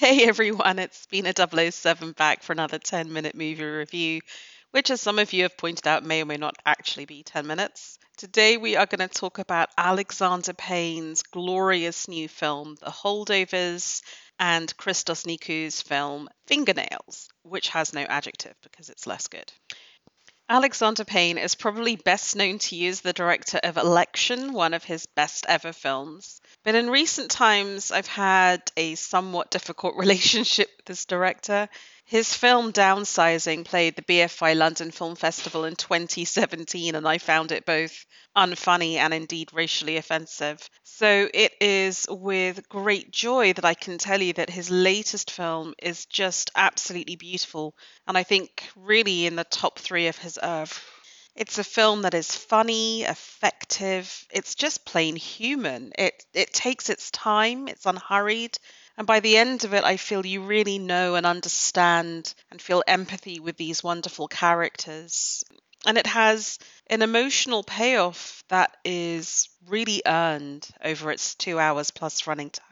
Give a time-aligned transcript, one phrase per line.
[0.00, 4.20] Hey everyone, it's Bina007 back for another 10 minute movie review,
[4.70, 7.46] which, as some of you have pointed out, may or may not actually be 10
[7.46, 7.98] minutes.
[8.16, 14.02] Today we are going to talk about Alexander Payne's glorious new film, The Holdovers,
[14.38, 19.52] and Christos Nikou's film, Fingernails, which has no adjective because it's less good.
[20.50, 24.82] Alexander Payne is probably best known to you as the director of Election, one of
[24.82, 26.40] his best ever films.
[26.64, 31.68] But in recent times, I've had a somewhat difficult relationship with this director.
[32.10, 37.64] His film Downsizing played the BFI London Film Festival in 2017, and I found it
[37.64, 38.04] both
[38.36, 40.68] unfunny and indeed racially offensive.
[40.82, 45.72] So it is with great joy that I can tell you that his latest film
[45.80, 47.76] is just absolutely beautiful,
[48.08, 50.82] and I think really in the top three of his oeuvre.
[51.36, 54.26] It's a film that is funny, effective.
[54.32, 55.92] It's just plain human.
[55.96, 57.68] It it takes its time.
[57.68, 58.58] It's unhurried.
[58.96, 62.82] And by the end of it, I feel you really know and understand and feel
[62.86, 65.44] empathy with these wonderful characters.
[65.86, 72.26] And it has an emotional payoff that is really earned over its two hours plus
[72.26, 72.66] running time.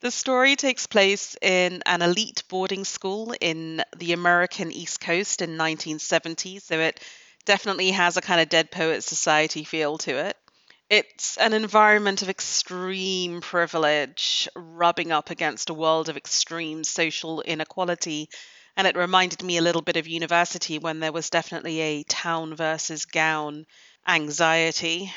[0.00, 5.50] The story takes place in an elite boarding school in the American East Coast in
[5.50, 7.00] 1970, so it
[7.44, 10.36] definitely has a kind of Dead Poet Society feel to it.
[10.92, 18.28] It's an environment of extreme privilege rubbing up against a world of extreme social inequality.
[18.76, 22.54] And it reminded me a little bit of university when there was definitely a town
[22.54, 23.64] versus gown
[24.06, 25.10] anxiety.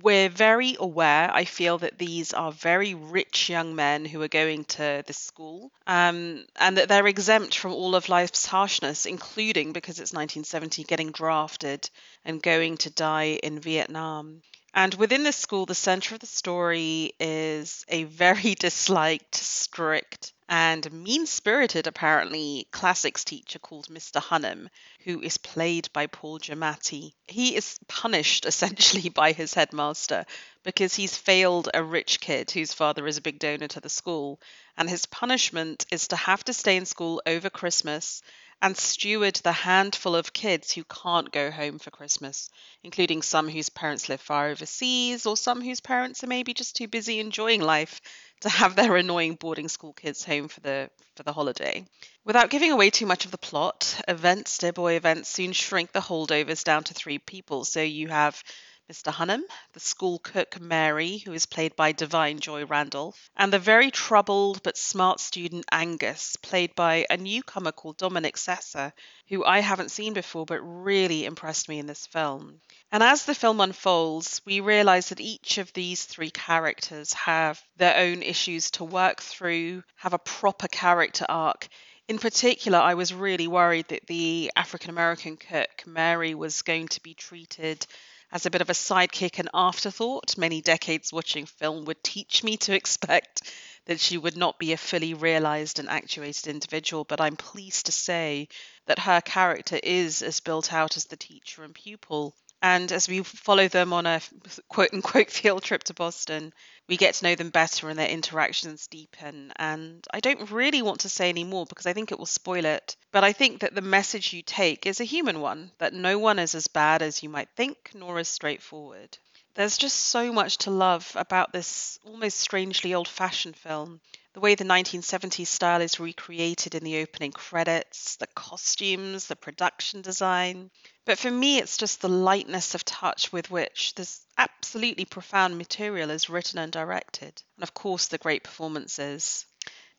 [0.00, 4.64] We're very aware, I feel, that these are very rich young men who are going
[4.64, 10.00] to this school um, and that they're exempt from all of life's harshness, including, because
[10.00, 11.90] it's 1970, getting drafted
[12.24, 14.40] and going to die in Vietnam.
[14.78, 20.92] And within this school, the center of the story is a very disliked, strict, and
[20.92, 24.22] mean spirited, apparently, classics teacher called Mr.
[24.22, 24.68] Hunham,
[25.00, 27.12] who is played by Paul Giamatti.
[27.26, 30.24] He is punished essentially by his headmaster
[30.62, 34.40] because he's failed a rich kid whose father is a big donor to the school.
[34.76, 38.22] And his punishment is to have to stay in school over Christmas
[38.60, 42.50] and steward the handful of kids who can't go home for Christmas,
[42.82, 46.88] including some whose parents live far overseas or some whose parents are maybe just too
[46.88, 48.00] busy enjoying life
[48.40, 51.84] to have their annoying boarding school kids home for the for the holiday.
[52.24, 56.00] Without giving away too much of the plot, events, dear boy events soon shrink the
[56.00, 57.64] holdovers down to three people.
[57.64, 58.42] So you have
[58.90, 59.12] Mr.
[59.12, 59.42] Hunham,
[59.74, 64.62] the school cook Mary, who is played by Da'Vine Joy Randolph, and the very troubled
[64.62, 68.94] but smart student Angus, played by a newcomer called Dominic Sessa,
[69.28, 72.62] who I haven't seen before but really impressed me in this film.
[72.90, 77.94] And as the film unfolds, we realize that each of these three characters have their
[77.94, 81.68] own issues to work through, have a proper character arc.
[82.08, 87.02] In particular, I was really worried that the African American cook, Mary, was going to
[87.02, 87.86] be treated
[88.30, 90.36] as a bit of a sidekick and afterthought.
[90.36, 93.42] Many decades watching film would teach me to expect
[93.86, 97.92] that she would not be a fully realized and actuated individual, but I'm pleased to
[97.92, 98.48] say
[98.86, 102.34] that her character is as built out as the teacher and pupil.
[102.60, 104.20] And as we follow them on a
[104.68, 106.52] quote unquote field trip to Boston,
[106.88, 109.52] we get to know them better and their interactions deepen.
[109.56, 112.64] And I don't really want to say any more because I think it will spoil
[112.64, 112.96] it.
[113.12, 116.38] But I think that the message you take is a human one that no one
[116.38, 119.18] is as bad as you might think, nor as straightforward.
[119.54, 124.00] There's just so much to love about this almost strangely old fashioned film
[124.38, 130.00] the way the 1970s style is recreated in the opening credits, the costumes, the production
[130.00, 130.70] design.
[131.04, 136.10] But for me, it's just the lightness of touch with which this absolutely profound material
[136.10, 137.42] is written and directed.
[137.56, 139.44] And of course, the great performances.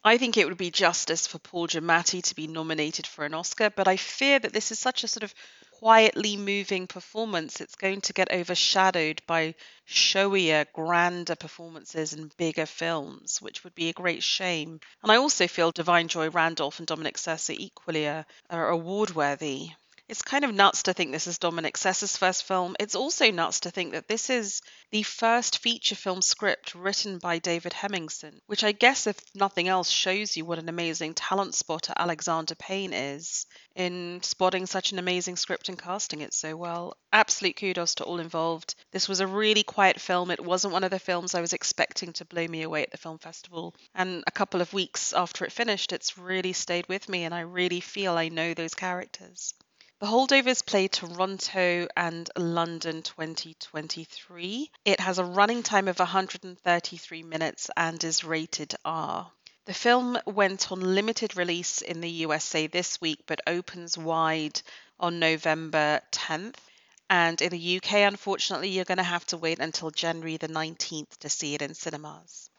[0.05, 3.69] I think it would be justice for Paul Giamatti to be nominated for an Oscar,
[3.69, 5.33] but I fear that this is such a sort of
[5.79, 9.55] quietly moving performance, it's going to get overshadowed by
[9.87, 14.81] showier, grander performances in bigger films, which would be a great shame.
[15.01, 19.69] And I also feel Da'Vine Joy Randolph and Dominic Sessa equally are, are award worthy.
[20.09, 22.75] It's kind of nuts to think this is Dominic Sessa's first film.
[22.79, 27.37] It's also nuts to think that this is the first feature film script written by
[27.37, 31.93] David Hemingson, which I guess, if nothing else, shows you what an amazing talent spotter
[31.95, 33.45] Alexander Payne is
[33.75, 36.97] in spotting such an amazing script and casting it so well.
[37.13, 38.73] Absolute kudos to all involved.
[38.91, 40.31] This was a really quiet film.
[40.31, 42.97] It wasn't one of the films I was expecting to blow me away at the
[42.97, 43.75] film festival.
[43.93, 47.41] And a couple of weeks after it finished, it's really stayed with me, and I
[47.41, 49.53] really feel I know those characters.
[49.99, 54.71] The Holdovers play Toronto and London 2023.
[54.85, 59.29] It has a running time of 133 minutes and is rated R.
[59.65, 64.61] The film went on limited release in the USA this week but opens wide
[65.01, 66.55] on November 10th.
[67.09, 71.17] And in the UK, unfortunately, you're going to have to wait until January the 19th
[71.17, 72.49] to see it in cinemas.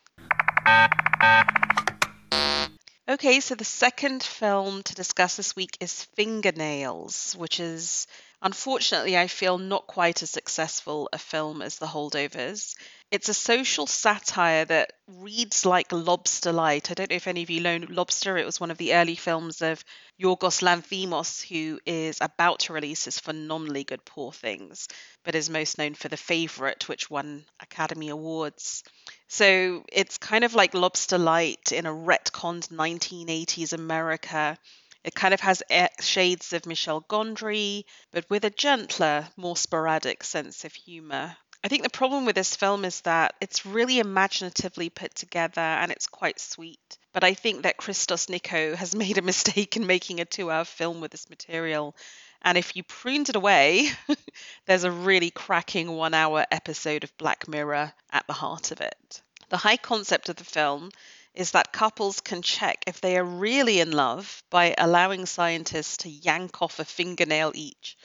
[3.11, 8.07] Okay, so the second film to discuss this week is Fingernails, which is
[8.43, 12.75] unfortunately, I feel not quite as successful a film as The Holdovers.
[13.11, 16.91] It's a social satire that reads like Lobster Light.
[16.91, 18.37] I don't know if any of you know Lobster.
[18.39, 19.85] It was one of the early films of
[20.23, 24.87] Yorgos Lanthimos, who is about to release his phenomenally good Poor Things,
[25.25, 28.85] but is most known for The Favourite, which won Academy Awards.
[29.29, 34.57] So it's kind of like Lobster Light in a retconned 1980s America.
[35.03, 35.63] It kind of has
[36.01, 41.37] shades of Michel Gondry, but with a gentler, more sporadic sense of humour.
[41.63, 45.93] I think the problem with this film is that it's really imaginatively put together and
[45.93, 46.99] it's quite sweet.
[47.13, 50.65] But I think that Christos Nikou has made a mistake in making a two hour
[50.65, 51.95] film with this material.
[52.43, 53.91] And if you pruned it away,
[54.67, 59.23] there's a really cracking one hour episode of Black Mirror at the heart of it.
[59.51, 60.91] The high concept of the film
[61.35, 66.09] is that couples can check if they are really in love by allowing scientists to
[66.09, 67.97] yank off a fingernail each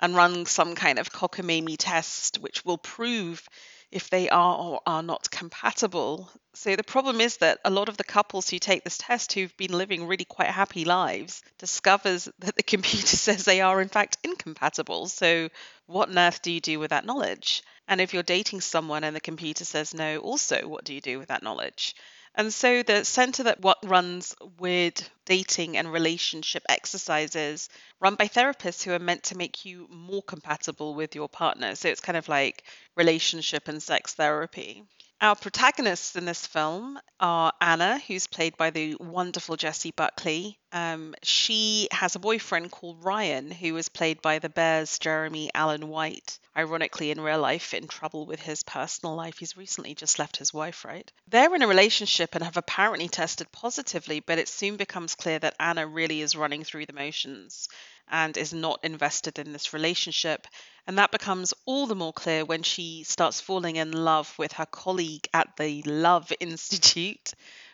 [0.00, 3.48] and run some kind of cockamamie test, which will prove
[3.90, 6.30] if they are or are not compatible.
[6.54, 9.56] So the problem is that a lot of the couples who take this test who've
[9.56, 14.18] been living really quite happy lives discovers that the computer says they are in fact
[14.22, 15.06] incompatible.
[15.06, 15.48] So
[15.86, 17.62] what on earth do you do with that knowledge?
[17.88, 21.18] And if you're dating someone and the computer says no, also what do you do
[21.18, 21.94] with that knowledge?
[22.38, 27.68] And so the center that what runs weird dating and relationship exercises
[28.00, 31.74] run by therapists who are meant to make you more compatible with your partner.
[31.74, 32.64] So it's kind of like
[32.96, 34.84] relationship and sex therapy.
[35.20, 40.60] Our protagonists in this film are Anna, who's played by the wonderful Jessie Buckley.
[40.70, 45.88] Um, she has a boyfriend called Ryan, who is played by the Bears Jeremy Allen
[45.88, 46.38] White.
[46.56, 49.38] Ironically, in real life, in trouble with his personal life.
[49.38, 51.10] He's recently just left his wife, right?
[51.26, 55.56] They're in a relationship and have apparently tested positively, but it soon becomes clear that
[55.60, 57.68] Anna really is running through the motions
[58.10, 60.46] and is not invested in this relationship.
[60.86, 64.66] And that becomes all the more clear when she starts falling in love with her
[64.66, 67.32] colleague at the Love Institute,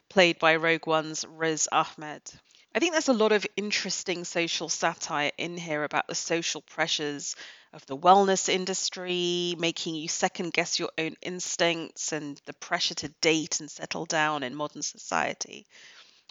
[0.09, 2.23] played by Rogue One's Riz Ahmed.
[2.77, 7.37] I think there's a lot of interesting social satire in here about the social pressures
[7.73, 13.09] of the wellness industry, making you second guess your own instincts and the pressure to
[13.21, 15.67] date and settle down in modern society.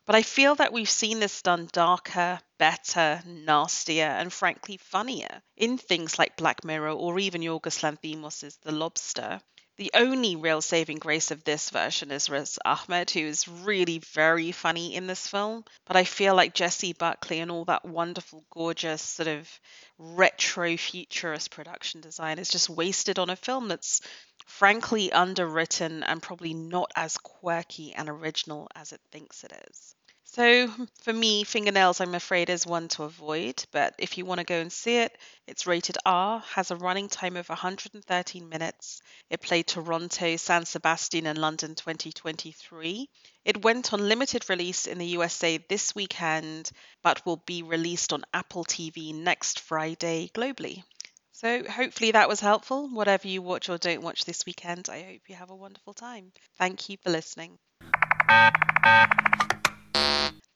[0.06, 5.78] But I feel that we've seen this done darker, better, nastier, and frankly funnier in
[5.78, 9.40] things like Black Mirror or even Yorgos Lanthimos' The Lobster.
[9.78, 14.52] The only real saving grace of this version is Riz Ahmed, who is really very
[14.52, 15.66] funny in this film.
[15.86, 19.50] But I feel like Jessie Buckley and all that wonderful, gorgeous, sort of
[19.98, 24.02] retro futurist production design is just wasted on a film that's
[24.46, 29.96] frankly underwritten and probably not as quirky and original as it thinks it is.
[30.36, 30.68] So,
[31.04, 33.64] for me, Fingernails, I'm afraid, is one to avoid.
[33.72, 37.08] But if you want to go and see it, it's rated R, has a running
[37.08, 39.04] time of 113 minutes.
[39.30, 43.08] It played Toronto, San Sebastian, and London 2023.
[43.46, 46.72] It went on limited release in the USA this weekend,
[47.04, 50.84] but will be released on Apple TV next Friday globally.
[51.44, 52.88] So, hopefully, that was helpful.
[52.90, 56.32] Whatever you watch or don't watch this weekend, I hope you have a wonderful time.
[56.58, 57.60] Thank you for listening.